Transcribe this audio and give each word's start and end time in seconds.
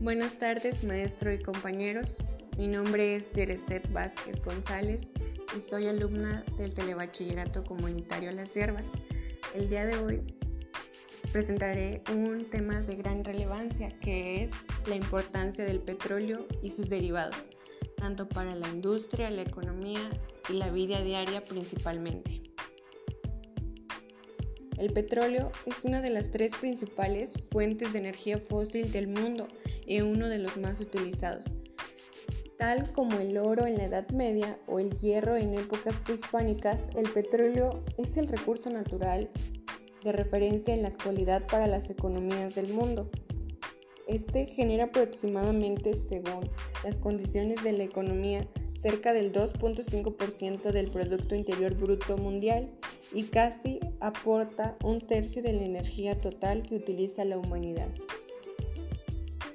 Buenas 0.00 0.38
tardes, 0.38 0.82
maestro 0.82 1.30
y 1.30 1.38
compañeros. 1.38 2.16
Mi 2.56 2.68
nombre 2.68 3.16
es 3.16 3.30
Yereset 3.32 3.92
Vázquez 3.92 4.40
González 4.40 5.02
y 5.54 5.60
soy 5.60 5.88
alumna 5.88 6.42
del 6.56 6.72
Telebachillerato 6.72 7.64
Comunitario 7.64 8.32
Las 8.32 8.54
Hierbas. 8.54 8.86
El 9.54 9.68
día 9.68 9.84
de 9.84 9.98
hoy 9.98 10.22
presentaré 11.32 12.02
un 12.14 12.48
tema 12.48 12.80
de 12.80 12.96
gran 12.96 13.22
relevancia 13.26 13.90
que 14.00 14.42
es 14.42 14.52
la 14.86 14.94
importancia 14.94 15.66
del 15.66 15.80
petróleo 15.80 16.46
y 16.62 16.70
sus 16.70 16.88
derivados, 16.88 17.50
tanto 17.98 18.26
para 18.26 18.54
la 18.54 18.68
industria, 18.68 19.28
la 19.28 19.42
economía 19.42 20.08
y 20.48 20.54
la 20.54 20.70
vida 20.70 21.02
diaria 21.02 21.44
principalmente. 21.44 22.40
El 24.78 24.94
petróleo 24.94 25.52
es 25.66 25.84
una 25.84 26.00
de 26.00 26.08
las 26.08 26.30
tres 26.30 26.52
principales 26.56 27.34
fuentes 27.50 27.92
de 27.92 27.98
energía 27.98 28.38
fósil 28.38 28.90
del 28.90 29.08
mundo 29.08 29.46
y 29.90 30.02
uno 30.02 30.28
de 30.28 30.38
los 30.38 30.56
más 30.56 30.80
utilizados. 30.80 31.46
Tal 32.58 32.92
como 32.92 33.18
el 33.18 33.36
oro 33.36 33.66
en 33.66 33.76
la 33.76 33.84
Edad 33.86 34.08
Media 34.10 34.56
o 34.68 34.78
el 34.78 34.96
hierro 34.96 35.36
en 35.36 35.54
épocas 35.54 35.96
prehispánicas, 36.04 36.90
el 36.94 37.10
petróleo 37.10 37.82
es 37.98 38.16
el 38.16 38.28
recurso 38.28 38.70
natural 38.70 39.28
de 40.04 40.12
referencia 40.12 40.74
en 40.74 40.82
la 40.82 40.88
actualidad 40.88 41.44
para 41.48 41.66
las 41.66 41.90
economías 41.90 42.54
del 42.54 42.72
mundo. 42.72 43.10
Este 44.06 44.46
genera 44.46 44.84
aproximadamente, 44.84 45.96
según 45.96 46.48
las 46.84 46.98
condiciones 46.98 47.64
de 47.64 47.72
la 47.72 47.82
economía, 47.82 48.46
cerca 48.74 49.12
del 49.12 49.32
2.5% 49.32 50.70
del 50.70 50.90
Producto 50.92 51.34
Interior 51.34 51.74
Bruto 51.74 52.16
Mundial 52.16 52.70
y 53.12 53.24
casi 53.24 53.80
aporta 53.98 54.76
un 54.84 55.00
tercio 55.00 55.42
de 55.42 55.52
la 55.52 55.64
energía 55.64 56.20
total 56.20 56.62
que 56.62 56.76
utiliza 56.76 57.24
la 57.24 57.38
humanidad. 57.38 57.88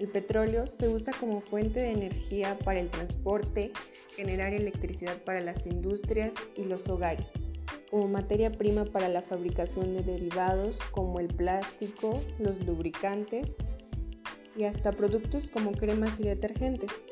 El 0.00 0.08
petróleo 0.08 0.66
se 0.66 0.88
usa 0.88 1.12
como 1.12 1.42
fuente 1.42 1.80
de 1.80 1.90
energía 1.90 2.58
para 2.58 2.80
el 2.80 2.88
transporte, 2.88 3.70
generar 4.16 4.54
electricidad 4.54 5.22
para 5.24 5.42
las 5.42 5.66
industrias 5.66 6.32
y 6.56 6.64
los 6.64 6.88
hogares, 6.88 7.32
como 7.90 8.08
materia 8.08 8.50
prima 8.50 8.86
para 8.86 9.10
la 9.10 9.20
fabricación 9.20 9.94
de 9.94 10.02
derivados 10.02 10.78
como 10.90 11.20
el 11.20 11.28
plástico, 11.28 12.18
los 12.38 12.64
lubricantes 12.64 13.58
y 14.56 14.64
hasta 14.64 14.92
productos 14.92 15.50
como 15.50 15.72
cremas 15.72 16.18
y 16.18 16.22
detergentes. 16.22 17.04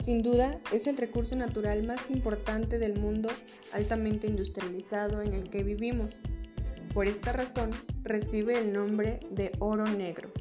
Sin 0.00 0.20
duda, 0.20 0.60
es 0.72 0.88
el 0.88 0.96
recurso 0.96 1.36
natural 1.36 1.86
más 1.86 2.10
importante 2.10 2.80
del 2.80 2.98
mundo 2.98 3.28
altamente 3.72 4.26
industrializado 4.26 5.22
en 5.22 5.32
el 5.32 5.48
que 5.48 5.62
vivimos. 5.62 6.22
Por 6.92 7.06
esta 7.06 7.32
razón, 7.32 7.70
recibe 8.02 8.58
el 8.58 8.72
nombre 8.72 9.20
de 9.30 9.52
oro 9.60 9.86
negro, 9.86 10.32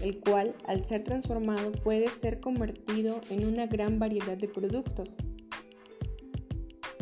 el 0.00 0.20
cual, 0.20 0.54
al 0.66 0.84
ser 0.84 1.04
transformado, 1.04 1.72
puede 1.72 2.08
ser 2.10 2.40
convertido 2.40 3.20
en 3.30 3.46
una 3.46 3.66
gran 3.66 3.98
variedad 3.98 4.36
de 4.36 4.48
productos. 4.48 5.18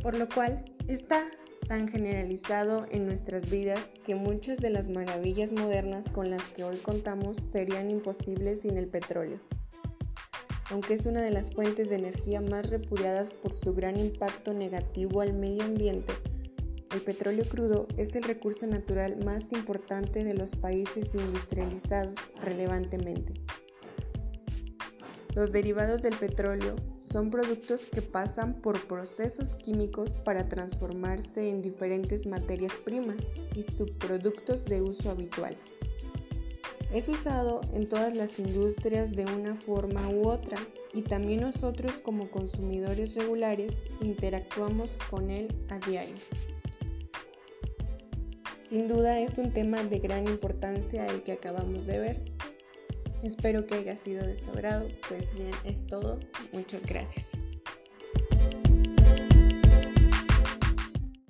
Por 0.03 0.15
lo 0.15 0.29
cual, 0.29 0.65
está 0.89 1.23
tan 1.69 1.87
generalizado 1.87 2.87
en 2.91 3.07
nuestras 3.07 3.49
vidas 3.49 3.93
que 4.05 4.15
muchas 4.15 4.59
de 4.59 4.71
las 4.71 4.89
maravillas 4.89 5.53
modernas 5.53 6.11
con 6.11 6.31
las 6.31 6.45
que 6.45 6.65
hoy 6.65 6.79
contamos 6.79 7.37
serían 7.37 7.91
imposibles 7.91 8.63
sin 8.63 8.77
el 8.77 8.89
petróleo 8.89 9.41
aunque 10.71 10.95
es 10.95 11.07
una 11.07 11.21
de 11.21 11.31
las 11.31 11.53
fuentes 11.53 11.89
de 11.89 11.97
energía 11.97 12.41
más 12.41 12.71
repudiadas 12.71 13.33
por 13.33 13.55
su 13.55 13.75
gran 13.75 13.99
impacto 13.99 14.55
negativo 14.55 15.21
al 15.21 15.33
medio 15.33 15.65
ambiente, 15.65 16.13
el 16.93 17.01
petróleo 17.03 17.45
crudo 17.49 17.87
es 17.97 18.17
el 18.17 18.25
recurso 18.25 18.67
natural 18.67 19.25
más 19.25 19.53
importante 19.53 20.25
de 20.25 20.35
los 20.35 20.57
países 20.57 21.15
industrializados 21.15 22.17
relevantemente. 22.43 23.35
Los 25.35 25.53
derivados 25.53 26.03
del 26.03 26.17
petróleo 26.17 26.75
son 27.01 27.31
productos 27.31 27.87
que 27.87 28.03
pasan 28.03 28.61
por 28.61 28.87
procesos 28.89 29.55
químicos 29.55 30.19
para 30.25 30.49
transformarse 30.49 31.49
en 31.49 31.63
diferentes 31.63 32.27
materias 32.27 32.73
primas 32.85 33.19
y 33.55 33.63
subproductos 33.63 34.65
de 34.65 34.83
uso 34.83 35.11
habitual. 35.11 35.57
Es 36.93 37.09
usado 37.09 37.61
en 37.73 37.89
todas 37.89 38.15
las 38.15 38.41
industrias 38.41 39.13
de 39.13 39.25
una 39.25 39.55
forma 39.55 40.09
u 40.09 40.29
otra 40.29 40.59
y 40.93 41.03
también 41.03 41.43
nosotros 41.43 41.93
como 42.03 42.29
consumidores 42.33 43.15
regulares 43.15 43.85
interactuamos 44.01 44.99
con 45.09 45.31
él 45.31 45.55
a 45.69 45.79
diario. 45.79 46.17
Sin 48.71 48.87
duda 48.87 49.19
es 49.19 49.37
un 49.39 49.53
tema 49.53 49.83
de 49.83 49.99
gran 49.99 50.29
importancia 50.29 51.05
el 51.05 51.25
que 51.25 51.33
acabamos 51.33 51.87
de 51.87 51.99
ver. 51.99 52.23
Espero 53.21 53.67
que 53.67 53.75
haya 53.75 53.97
sido 53.97 54.25
de 54.25 54.37
su 54.37 54.51
agrado. 54.51 54.87
Pues 55.09 55.35
bien, 55.35 55.51
es 55.65 55.85
todo. 55.89 56.21
Muchas 56.53 56.87
gracias. 56.87 57.33